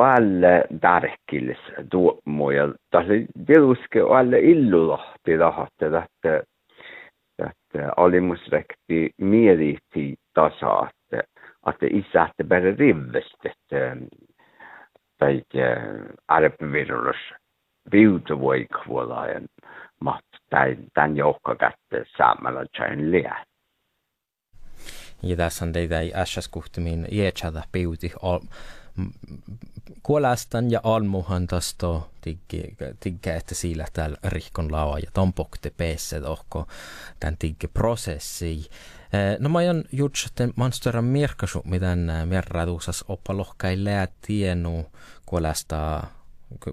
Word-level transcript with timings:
alle 0.00 0.64
tärkillis 0.80 1.58
tuommoja. 1.90 2.68
Tässä 2.90 3.12
tietysti 3.46 4.00
alle 4.10 4.38
illulohti 4.38 5.36
rahatte, 5.36 5.86
että 5.86 6.42
että 7.38 7.92
alimusrekti 7.96 9.10
mietitti 9.16 10.14
tasa, 10.34 10.88
että, 10.90 11.28
että 11.68 11.86
isä, 11.90 12.28
että 12.30 12.44
bara 12.44 12.76
rivest, 12.78 13.36
että 13.44 13.96
tai 15.18 15.42
arpevirus 16.28 17.16
viutuvoikvuolajan 17.92 19.46
mat 20.00 20.24
tai 20.50 20.76
tämän 20.94 21.16
joukkokätte 21.16 22.04
saamalla 22.16 22.64
tjain 22.76 23.12
liä. 23.12 23.44
Ja 25.22 25.36
tässä 25.36 25.64
on 25.64 25.72
teitä 25.72 25.96
ässäskuhtumin 26.14 27.06
iätsätä 27.12 27.62
piuti 27.72 28.12
kuolastan 30.02 30.70
ja 30.70 30.80
almuhan 30.82 31.46
tästä 31.46 31.86
tigge, 33.00 33.36
että 33.36 33.54
sillä 33.54 33.86
täällä 33.92 34.16
rihkon 34.24 34.72
laua 34.72 34.98
ja 34.98 35.10
pokte 35.34 35.72
peesse 35.76 36.20
tohko 36.20 36.66
tämän 37.20 37.36
tigge 37.38 37.68
prosessi. 37.68 38.70
No 39.38 39.48
mä 39.48 39.58
oon 39.58 39.84
juuri 39.92 40.14
että 40.26 40.48
man 40.56 40.72
störa 40.72 41.02
mirkasu, 41.02 41.62
miten 41.64 42.12
merraduusas 42.24 43.04
oppa 43.08 43.36
lohkai 43.36 43.84
lää 43.84 44.08
tienu 44.26 44.86
kuolasta 45.26 46.02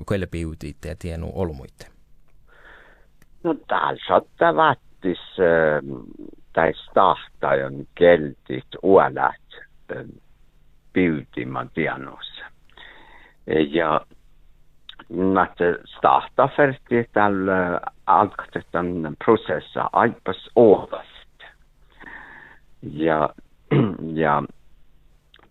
kuelle 0.06 0.26
piutit 0.26 0.78
ja 0.86 0.96
tienu 1.00 1.32
olmuitte. 1.36 1.86
No 3.44 3.56
täällä 3.68 4.00
saattaa 4.08 4.56
vattis 4.56 5.20
tai 6.54 6.74
stahtajan 6.90 7.88
keltit 7.96 8.68
uolät 8.84 9.42
man 11.46 11.70
tienossa. 11.70 12.46
Ja 13.48 14.02
att 15.42 15.62
starta 15.86 16.48
färdigt 16.48 17.12
tällä 17.14 17.80
alkatetan 18.06 19.16
prosessa 19.26 19.90
aipas 19.94 20.50
ovast. 20.56 21.44
Ja, 22.82 23.30
ja 24.14 24.44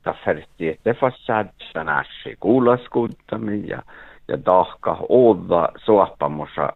ta 0.03 0.15
färdigt 0.25 0.81
det 0.85 0.95
fasad 0.95 1.49
sanassi 1.73 2.37
kuulaskuuttami 2.41 3.69
ja, 3.69 3.83
ja 4.29 4.39
tahka 4.39 4.97
oova 5.09 5.69
suoppamusa 5.77 6.73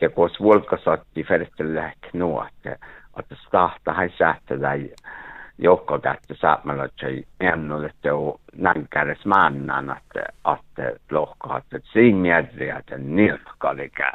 ja 0.00 0.10
kos 0.10 0.40
volkasatti 0.40 1.24
färdigt 1.24 1.60
läknoa, 1.60 2.48
että, 2.48 3.36
starta 3.46 3.92
hai 3.92 4.10
sähtä 4.18 4.60
joukkokättä 5.58 6.34
saamalla 6.34 6.88
ei 7.02 7.24
ennuudette 7.40 8.12
on 8.12 8.40
nänkäres 8.56 9.26
mannan, 9.26 9.96
että 9.96 10.32
että 10.54 11.00
lohkaat, 11.10 11.64
että 11.72 11.88
siinä 11.92 12.18
miettiä, 12.18 12.76
että 12.76 12.98
nilkkalikä. 12.98 14.12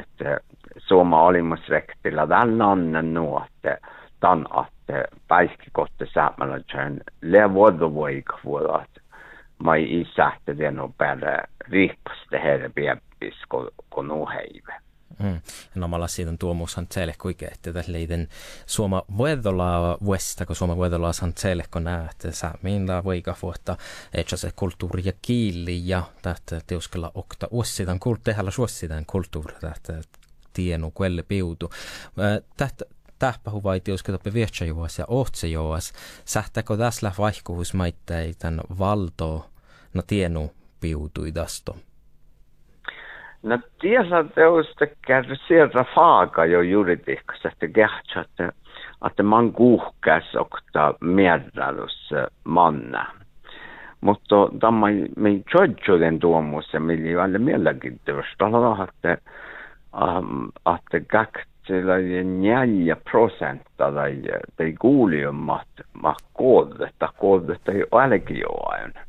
Että 0.00 0.38
suoma 0.78 1.22
olimusrektillä 1.22 2.26
tällä 2.26 2.66
onnen 2.66 3.14
nuo, 3.14 3.44
että 3.46 3.78
tämän, 4.20 4.46
että 4.68 5.04
päiskikotte 5.28 6.06
saamalla 6.14 6.56
ei 6.56 7.00
levoidu 7.22 7.94
voikvuodat. 7.94 8.90
Mä 9.64 9.76
isähtä 9.76 10.58
den 10.58 10.80
on 10.80 10.92
päällä 10.92 11.38
riippusta 11.60 12.38
herbiäppis, 12.44 13.34
kun, 13.48 13.70
kun 13.90 14.08
nuo 14.08 14.26
heive. 14.26 14.74
Mm. 15.18 15.40
Nomalla 15.74 16.08
siitä 16.08 16.34
tuomuushan 16.38 16.86
tselle 16.86 17.14
kuike, 17.18 17.46
että 17.46 17.72
tässä 17.72 17.92
leiden 17.92 18.28
suoma 18.66 19.02
vuodolla 19.16 19.98
vuesta, 20.04 20.46
kun 20.46 20.56
suoma 20.56 20.76
vuodolla 20.76 21.12
san 21.12 21.34
tselle, 21.34 21.64
kun 21.70 21.84
näe, 21.84 22.06
että 22.10 22.32
sä 22.32 22.52
minä 22.62 23.04
voika 23.04 23.36
vuotta, 23.42 23.76
että 24.14 24.36
se 24.36 24.52
kulttuuri 24.56 25.02
ja 25.04 25.12
kiili 25.22 25.88
ja 25.88 26.02
tätä 26.22 26.60
teuskella 26.66 27.10
okta 27.14 27.48
uossitan, 27.50 28.00
tehdä 28.24 28.50
suossitan 28.50 29.06
kulttuuri, 29.06 29.54
tätä 29.60 30.02
tienu, 30.52 30.90
kuelle 30.90 31.22
piutu. 31.22 31.70
Tätä 32.56 32.84
tähpähu 33.18 33.62
vai 33.62 33.80
tiusketoppe 33.80 34.32
vietsäjuas 34.32 34.98
ja 34.98 35.04
ohtsejuas, 35.08 35.92
sähtäkö 36.24 36.76
tässä 36.76 37.12
vaihkuhus 37.18 37.74
maittai 37.74 38.34
tämän 38.38 38.60
valto, 38.78 39.50
no 39.94 40.02
tienu 40.02 40.52
piutui 40.80 41.32
tästä? 41.32 41.72
No 43.42 43.58
tiesa 43.80 44.24
teosta 44.24 44.86
sieltä 45.48 45.84
faaka 45.94 46.44
jo 46.44 46.60
juridiikassa, 46.60 47.48
että 47.48 47.68
kähtsä, 47.68 48.20
että, 48.20 48.52
että 49.06 49.22
man 49.22 49.52
kuhkäs 49.52 50.34
okta 50.36 50.94
miedalus 51.00 52.14
manna. 52.44 53.06
Mutta 54.00 54.36
tämä 54.60 54.86
min 55.16 55.44
tjöjjulen 55.44 56.18
tuomus 56.18 56.72
ja 56.72 56.80
millä 56.80 57.22
alle 57.22 57.38
mielenkiintoista 57.38 58.46
on, 58.46 58.88
että, 58.88 59.18
um, 60.02 60.48
että 60.76 61.00
kaksilla 61.10 61.94
neljä 62.40 62.96
prosenttia 63.10 63.92
tai, 63.92 64.22
tai 64.56 64.74
kuulijoimmat 64.80 65.68
ma 66.02 66.14
koodetta, 66.32 67.72
ei 67.72 67.84
aina. 68.66 69.00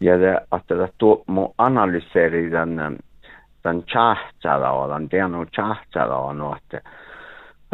Ja 0.00 0.14
että 0.56 0.88
tuo 0.98 1.24
mu 1.26 1.48
analyseeri 1.58 2.50
tämän 2.50 2.96
den 3.64 5.08
deno 5.10 5.44
tjahtsala 5.44 6.18
och 6.18 6.36
något 6.36 6.74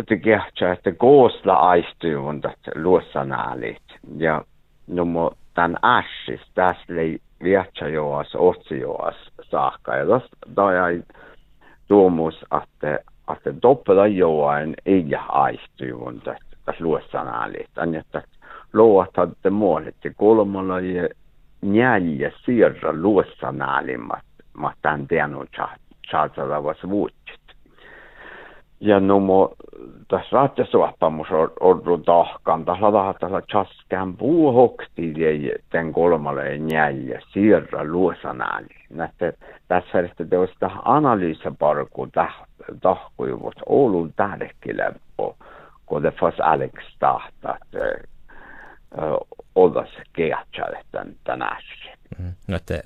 att 0.00 0.08
det 0.08 0.16
gärtsa 0.16 0.72
että 0.72 0.92
koosla 0.92 1.54
aistuivuntat 1.54 2.58
luossanaalit 2.74 3.82
ja 4.16 4.44
nummo 4.86 5.32
tämän 5.54 5.76
assis 5.82 6.40
tässä 6.54 6.84
lei 6.88 7.18
viatsa 7.42 7.88
joas 7.88 8.34
otsioas 8.34 9.14
saakka. 9.42 9.96
Ja 9.96 10.06
tos 10.06 10.22
toi 10.54 11.02
tuomus 11.88 12.44
että 12.62 12.98
että 13.34 13.62
doppela 13.62 14.06
joain 14.06 14.74
ei 14.86 15.06
aistuivuntat 15.28 16.42
tässä 16.64 16.84
luossanaalit 16.84 17.70
että 17.98 18.22
luotat 18.72 19.30
målet 19.50 19.94
till 20.00 20.12
kolmalla 20.16 20.80
ja 20.80 21.08
neljä 21.62 22.32
siirra 22.44 22.92
luossanaalimat 22.92 24.29
mahtaan 24.60 25.08
tiennyt 25.08 25.56
saatava 26.10 26.60
was 26.60 26.82
vuutsit. 26.88 27.40
Ja 28.80 29.00
numo 29.00 29.54
tässä 30.08 30.28
ratsasuoppamus 30.36 31.28
ordu 31.60 31.98
tahkan, 31.98 32.64
tässä 32.64 32.92
lahtalla 32.92 33.42
chaskään 33.42 34.16
puuhokti 34.16 35.14
den 35.72 35.92
kolmalle 35.92 36.56
jäljä 36.56 37.20
siirra 37.32 37.84
luosanääli. 37.84 38.68
Näette 38.90 39.32
tässä 39.68 40.00
että 40.00 40.24
teosta 40.24 40.70
analyysaparku 40.84 42.08
tahkujuvut 42.80 43.54
Oulun 43.66 44.12
tärkille, 44.16 44.92
kun 45.86 46.02
det 46.02 46.14
fas 46.20 46.40
Alex 46.40 46.72
tahtat 46.98 47.62
ollas 49.54 49.90
kehtsälle 50.12 50.80
tämän 50.92 51.14
tänään. 51.24 51.62
Mm. 52.18 52.32
No, 52.48 52.56
että 52.56 52.80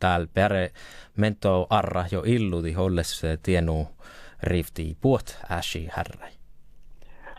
täällä 0.00 0.26
pere 0.34 0.70
mento 1.16 1.66
arra 1.70 2.04
jo 2.12 2.22
illudi 2.26 2.72
holles 2.72 3.22
tienu 3.42 3.88
rifti 4.42 4.96
puot 5.00 5.38
äsi 5.50 5.88
herrai? 5.96 6.30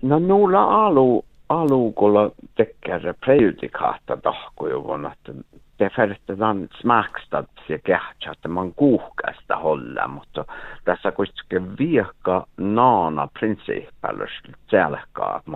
No 0.02 0.20
nuulla 0.20 0.86
alu, 0.86 1.26
alukolla 1.50 2.32
tekee 2.56 3.14
prejudikaata 3.26 4.18
tahkujuvun, 4.18 5.06
että 5.06 5.34
det 5.80 5.90
färtetään 5.96 6.70
smakstad 6.82 7.46
ja 7.70 7.80
kähtsä, 7.80 8.32
että 8.32 8.48
man 8.48 8.74
kuhkasta 8.74 9.58
hålla, 9.58 10.08
mutta 10.08 10.46
tässä 10.86 11.12
kuitenkin 11.12 11.78
viekka 11.78 12.48
naana 12.58 13.28
prinsiippällä 13.40 14.28
selkaa, 14.70 15.38
että 15.38 15.52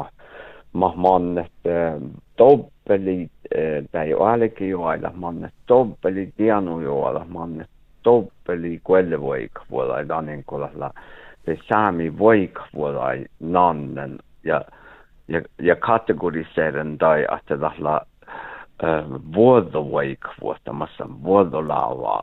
ma 0.73 0.93
man 0.95 1.37
että 1.37 1.99
dobbeli 2.91 3.29
tai 3.91 4.13
alkijoilla 4.13 5.11
man 5.15 5.51
dobbeli 5.67 6.33
tianujoilla 6.37 7.25
man 7.29 7.65
dobbeli 8.05 8.81
kuellevoikvuolla 8.83 10.01
ja 10.01 10.21
niin 10.21 10.43
kuin 10.47 10.69
se 11.45 11.57
saami 11.69 12.17
voikvuolla 12.17 13.07
nannen 13.39 14.19
ja 14.43 14.61
ja 15.27 15.41
ja 15.61 15.75
kategoriseeren 15.75 16.97
tai 16.97 17.25
että 17.37 17.57
tällä 17.57 18.01
vuodovoikvuotta 19.33 20.73
massa 20.73 21.05
vuodolaava 21.23 22.21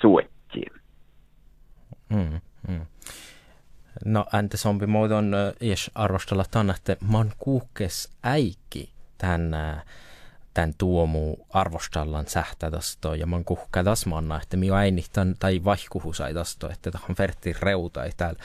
suetti. 0.00 0.62
Mm, 2.08 2.40
mm. 2.68 2.80
No 4.04 4.24
äntä 4.34 4.56
sompi 4.56 4.86
muodon 4.86 5.32
ies 5.60 5.90
arvostella 5.94 6.44
tämän, 6.50 6.74
että 6.76 6.96
man 7.00 7.32
kuukes 7.38 8.12
äikki 8.22 8.99
tämän, 9.20 9.52
tämän 10.54 10.72
tuomu 10.78 11.36
arvostallan 11.50 12.26
sähtädasto 12.26 13.14
ja 13.14 13.26
man 13.26 13.44
kuhkadas 13.44 14.06
manna, 14.06 14.40
että 14.42 14.56
minä 14.56 14.76
äinihtan 14.76 15.34
tai 15.38 15.64
vaihkuhusaidasto, 15.64 16.70
että 16.70 16.90
tähän 16.90 17.16
ferti 17.16 17.52
reuta 17.60 18.04
ei 18.04 18.12
täällä, 18.16 18.40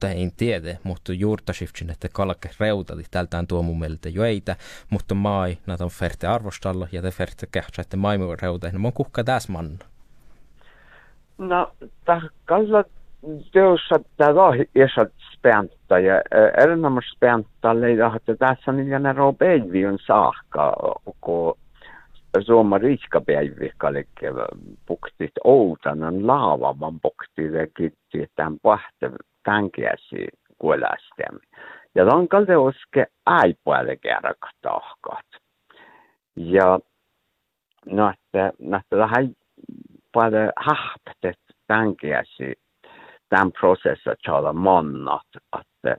tai 0.00 0.22
en 0.22 0.32
tiedä, 0.36 0.78
mutta 0.82 1.12
juurtasiftin, 1.12 1.90
että 1.90 2.08
kalke 2.08 2.50
reuta, 2.60 2.94
niin 2.94 3.06
täältä 3.10 3.38
on 3.38 3.46
tuomu 3.46 3.74
meiltä 3.74 4.08
jo 4.08 4.24
eitä, 4.24 4.56
mutta 4.90 5.14
mai, 5.14 5.58
näitä 5.66 5.84
on 5.84 5.90
ferti 5.90 6.26
arvostalla 6.26 6.88
ja 6.92 7.02
te 7.02 7.10
ferti 7.10 7.46
kähtsä, 7.52 7.82
että 7.82 7.96
mai 7.96 8.18
reuta, 8.40 8.68
niin 8.68 8.80
man 8.80 8.92
kuhkadas 8.92 9.48
manna. 9.48 9.84
No, 11.38 11.72
kalla 12.44 12.84
teossa 13.52 13.96
tämä 14.16 14.44
on 14.44 14.54
iso 14.58 15.06
spänta 15.32 15.98
ja 15.98 16.22
erinomainen 16.56 17.10
spänta 17.16 17.80
leida, 17.80 18.12
että 18.16 18.36
tässä 18.36 18.72
ero 19.10 19.32
päiviön 19.32 19.98
saakka, 20.06 20.76
kun 21.20 21.54
Suoma 22.40 22.78
riiskapäivi 22.78 23.72
kallikke 23.76 24.32
puktit 24.86 25.32
outanan 25.44 26.26
laavavan 26.26 27.00
puktit 27.00 27.52
ja 27.52 27.66
kitti 27.76 28.30
tämän 28.34 28.56
pahte 28.62 29.10
tänkiäsi 29.44 30.28
kuolästem. 30.58 31.38
Ja 31.94 32.04
on 32.04 32.28
kalde 32.28 32.56
oske 32.56 33.06
aipuolelle 33.26 33.96
kerroktahkat. 33.96 35.26
Ja 36.36 36.78
no, 37.86 38.10
että, 38.10 38.52
no, 38.58 38.76
että 38.78 38.96
vähän 38.96 39.36
paljon 40.12 40.52
hahptet 40.56 41.38
tänkiäsi 41.66 42.54
tämän 43.28 43.52
prosessin 43.52 44.32
olla 44.32 44.52
monnat, 44.52 45.26
että 45.60 45.96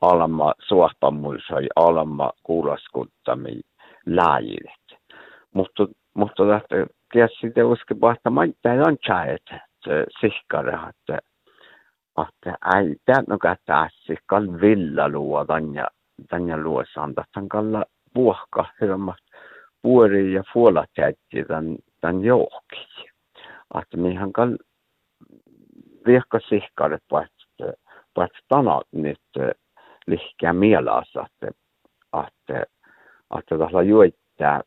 olemme 0.00 0.44
suohpamuisoi, 0.58 1.66
olemme 1.76 2.30
kuuloskuttami 2.42 3.60
laajit. 4.06 4.98
Mutta, 5.54 5.86
mutta 6.14 6.56
että 6.56 6.86
tietysti 7.12 7.50
te 7.50 7.62
uskoa, 7.62 8.12
että 8.12 8.30
maittain 8.30 8.88
on 8.88 8.98
chaet, 8.98 9.42
sihkare, 10.20 10.78
että 10.88 11.18
että 12.22 12.56
ei 12.76 12.96
tämä 13.04 13.56
tässä 13.66 14.14
kall 14.26 14.46
villa 14.60 15.08
luo 15.08 15.44
tanja 15.44 15.86
tanja 16.30 16.58
luosan 16.58 17.14
tämän 17.14 17.48
kalla 17.48 17.84
vuokka 18.14 18.66
hyvä 18.80 18.98
puori 19.82 20.32
ja 20.32 20.42
täytti 20.96 21.44
tämän 21.48 21.76
tämän 22.00 22.24
johki. 22.24 22.86
Että 23.82 23.96
mihän 23.96 24.32
kall 24.32 24.56
virkka 26.06 26.40
sihkare 26.40 26.98
på 27.08 27.18
ett, 27.18 27.76
på 28.14 28.22
ett 28.22 28.30
annat 28.50 28.86
nytt 28.92 29.36
lihkää 30.06 30.52
mielassa, 30.52 31.26
että, 31.26 31.46
että, 32.26 32.64
että 33.38 33.58
tällä 33.58 33.82
juittaa 33.82 34.62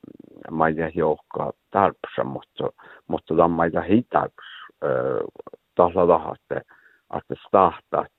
maita 0.52 0.90
joukkoa 0.94 1.52
tarpsa, 1.72 2.24
mutta, 2.24 2.70
mutta 3.08 3.36
tämä 3.36 3.48
maita 3.48 3.82
hitaaks 3.82 4.46
tällä 5.76 5.94
tavalla, 5.94 6.36
että, 6.36 6.62
stahtat 7.48 8.12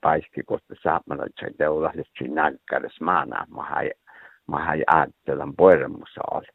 päihkikotte 0.00 0.74
saamana, 0.82 1.24
että 1.26 1.46
se 1.46 1.52
teolla 1.58 1.92
sitten 1.92 2.34
näkkädes 2.34 3.00
maana, 3.00 3.46
mä 3.54 3.62
hän, 3.62 3.90
mä 4.48 4.58
hän 4.58 4.78
ajattelen 4.86 5.56
poiremusaali. 5.56 6.46